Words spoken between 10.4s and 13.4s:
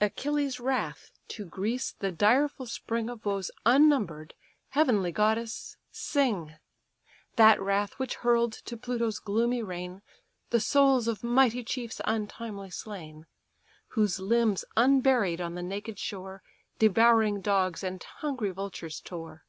The souls of mighty chiefs untimely slain;